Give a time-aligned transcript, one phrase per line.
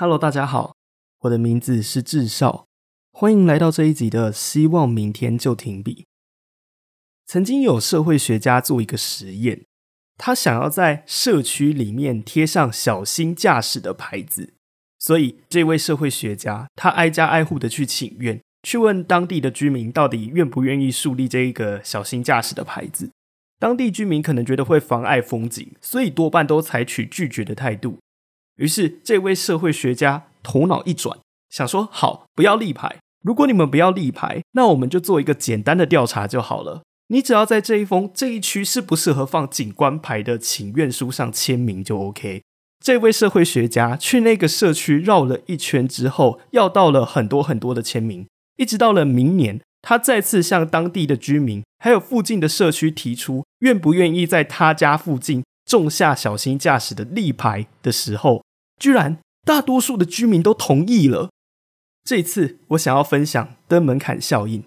[0.00, 0.76] Hello，大家好，
[1.20, 2.66] 我的名字是智少，
[3.12, 6.06] 欢迎来到这一集的希望明天就停笔。
[7.26, 9.66] 曾经有社会学家做一个实验，
[10.18, 14.52] 他想要在社区里面贴上小心驾驶的牌子，
[14.98, 23.10] 所以这位社会学家他挨家挨户的去请愿，去问当地的居民到底愿不愿意树立这一个小心驾驶的牌子。
[23.60, 27.98] 当地居民可能觉得会妨碍风景，所以多半都采取拒绝的态度。
[28.56, 32.98] 于是，这位社会学家头脑一转，想说：“好，不要立牌。
[33.24, 36.82] 如果你们不要立牌，那我们就做一个简单的调查就好了。
[37.08, 42.42] 你只要在这一封这一区适不适合放景观牌的请愿书上签名就 OK。”
[42.84, 58.44] 这位社会学家去那个社区绕了一圈之后，要到了很多很多的签名，一直到了明年，他再次向当地的居民还有附近的社区提出，愿不愿意在他家附近种下小心驾驶的立牌的时候。
[58.78, 61.30] 居然大多数的居民都同意了。
[62.04, 64.62] 这次我想要分享登门槛效应。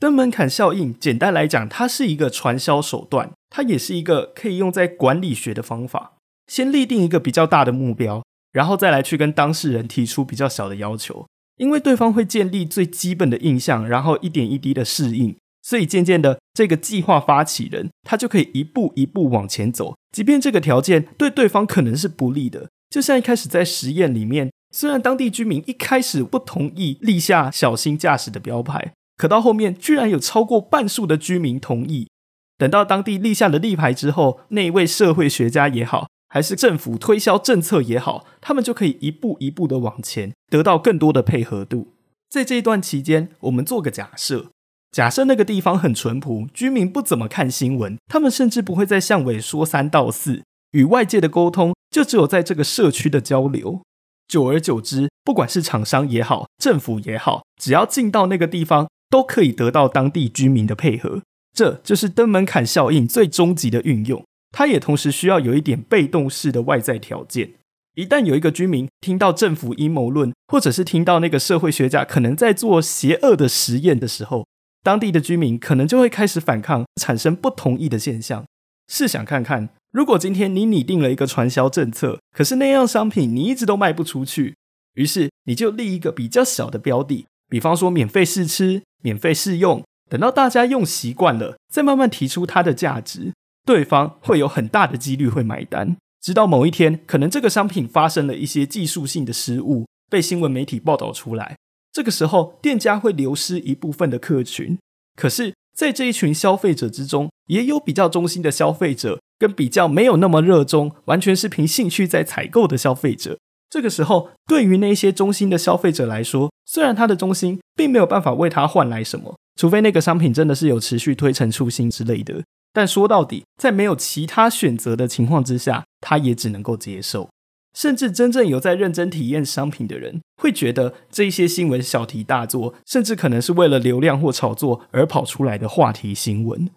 [0.00, 6.14] 登门槛效应简单来讲，它是一个传销手段，它也是一个可以用在管理学的方法。
[6.46, 11.26] 先立定一个比较大的目标，然后再来去跟当事人提出比较小的要求。
[11.58, 22.70] 因为对方会建立最基本的印象，然后一点一滴的适应，所以渐渐的，这个计划发起人他就可以一步一步往前走，即便这个条件对对方可能是不利的。
[22.88, 32.08] 就像一开始在实验里面，虽然当地居民一开始不同意立下小心驾驶的标牌，可到后面居然有超过半数的居民同意。
[32.56, 41.88] 等到当地立下了立牌之后，那一位社会学家也好，还是政府推销政策也好，他们就可以一步一步的往前，得到更多的配合度。
[42.30, 44.46] 在这一段期间，我们做个假设：
[44.90, 50.42] 假设那个地方很淳朴，居民不怎么看新闻，他们甚至不会在巷尾说三道四。
[50.72, 53.82] 与外界的沟通就只有在这个社区的交流，
[54.26, 61.20] 久而久之，不管是厂商也好，政府也好，只要进到那个地方，都可以得到当地居民的配合。
[61.52, 64.24] 这就是登门槛效应最终极的运用。
[64.52, 67.50] 它也同时需要有一点被动式的外在条件。
[67.96, 74.46] 一旦有一个居民听到政府阴谋论，或者是听到那个社会学家可能在做邪恶的实验的时候，
[74.82, 78.44] 当地的居民可能就会开始反抗，产生不同意的现象。
[78.88, 79.70] 试想看看。
[79.92, 84.54] 如果今天你拟定了一个传销政策，可是那样商品你一直都卖不出去，
[84.94, 93.32] 于是你就立一个比较小的标的，比方说免费试吃、免费试用，等到大家用习惯了，再慢慢提出它的价值，
[93.64, 95.96] 对方会有很大的几率会买单。
[96.20, 101.56] 直到某一天，可能这个商品发生了一些技术性的失误，被新闻媒体报道出来，
[101.92, 104.78] 这个时候店家会流失一部分的客群，
[105.16, 109.20] 可是，在这一群消费者之中，也有比较忠心的消费者。
[109.40, 113.38] 跟比较没有那么热衷，完全是凭兴趣在采购的消费者，
[113.70, 122.42] 这个时候对于那些忠心的消费者来说，虽然他的忠心并没有办法为他换来什么，除非那个商品真的是有持续推陈出新之类的，
[122.72, 127.28] 但说到底，在没有其他选择的情况之下，他也只能够接受。
[127.72, 136.68] 甚至真正有在认真体验商品的人，会觉得这些新闻小题大做，甚至可能是为了流量或炒作而跑出来的话题新闻。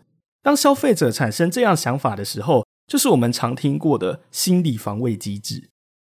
[0.43, 5.69] 当消费者产生这样想法的时候，就是我们常听过的心理防卫机制。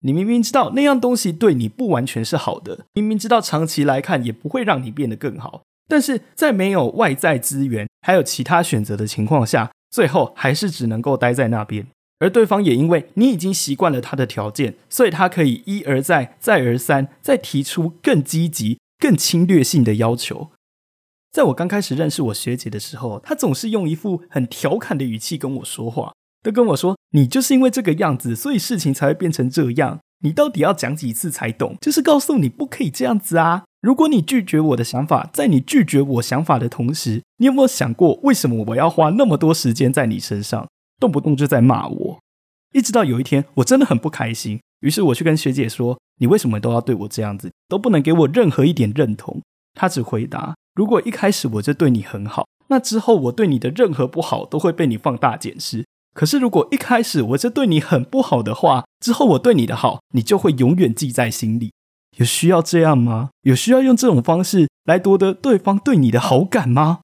[0.08, 11.86] 你明明知道那样东西对你不完全是好的，明明知道长期来看也不会让你变得更好，但是在没有外在资源还有其他选择的情况下，最后还是只能够待在那边。
[12.20, 20.52] 而对方也因为你已经习惯了他的条件，所以他可以一而再、再而三、再提出更积极、更侵略性的要求。
[21.34, 30.00] 在我刚开始认识我学姐的时候，她总是用一副很调侃的语气跟我说话，都跟我说：“你就是因为这个样子，所以事情才会变成这样。
[30.24, 31.76] 你到底要讲几次才懂？
[31.82, 33.64] 就是告诉你不可以这样子啊！
[33.82, 40.68] 如果你拒绝我的想法，在你拒绝我想法的同时，你有没有想过为什么我要花那么多时间在你身上，
[41.00, 42.20] 动不动就在骂我？
[42.74, 49.42] 一直到有一天，我真的很不开心，于是我去跟学姐说：你为什么都要对我这样子，都不能给我任何一点认同？
[49.74, 50.54] 她只回答。
[50.76, 55.84] 如果一开始我就对你很好，那之后我对你的任何不好都会被你放大检视。
[56.18, 61.72] 可是如果一开始我就对你很不好的话，之后我对你的好，你就会永远记在心里。
[62.18, 63.30] 有需要这样吗？
[63.44, 67.02] 有需要用这种方式来夺得对方对你的好感吗？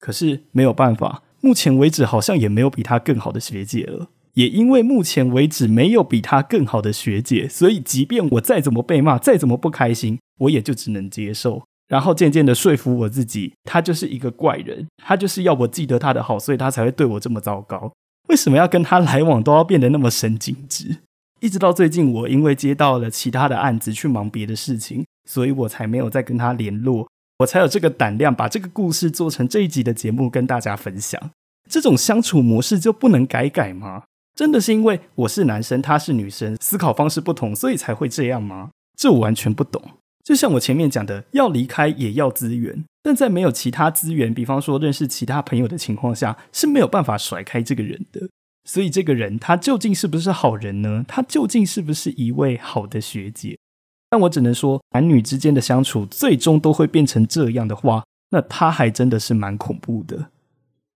[0.00, 4.08] 可是没有办法，目前为止好像也没有比他更好的学姐了。
[4.34, 11.62] 也因为目前为止没有比他更好的学姐，所以即便我再怎么被骂，再怎么不开心，我也就只能接受。
[11.86, 17.92] 然后渐渐的说服我自己，他就是一个怪人，他就是要我记得他的好，所以他才会对我这么糟糕。
[18.28, 20.98] 为什么要跟他来往都要变得那么神经质？
[21.40, 27.06] 一直到最近，我因为接到了其他的案子去忙别的事情，所以我才没有再跟他联络，
[27.38, 31.30] 我才有这个胆量把这个故事做成这一集的节目跟大家分享。
[31.68, 34.04] 这种相处模式就不能改改吗？
[34.34, 38.70] 真的是因为我是男生，他是女生，思考方式不同，所以才会这样吗？
[38.98, 39.82] 这我完全不懂。
[40.24, 48.28] 就像我前面讲的，要离开也要资源，但在没有其他资源，比方说认识其他朋友的情况下，是没有办法甩开这个人的。
[48.64, 51.04] 所以这个人他究竟是不是好人呢？
[51.06, 53.56] 他究竟是不是一位好的学姐？
[54.10, 60.30] 但我只能说，男女之间的相处最终都会变成这样的话，那他还真的是蛮恐怖的。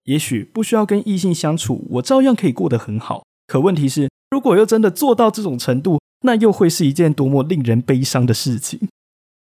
[0.05, 3.27] 也许不需要跟异性相处，我照样可以过得很好。
[3.47, 8.89] 可问题是，如果又真的做到这种程度，那又会是一件多么令人悲伤的事情。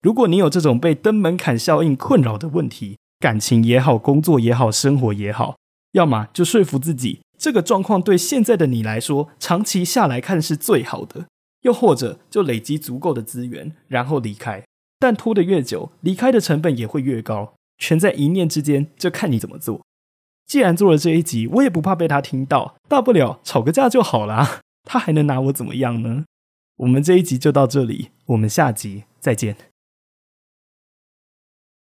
[0.01, 5.57] 如果你有这种被登门槛效应困扰的问题，感情也好，工作也好，生活也好，
[5.93, 11.25] 要么就说服自己，这个状况对现在的你来说，长期下来看是最好的；
[11.61, 14.63] 又或者就累积足够的资源，然后离开。
[14.99, 19.81] 但拖得越久，离开的成本也会越高，全在一念之间，就看你怎么做。
[20.45, 26.25] 既然做了这一集，我也不怕被他听到，大不了吵个架就好啦， 他还能拿我怎么样呢？
[26.77, 29.55] 我们这一集就到这里，我们下集再见。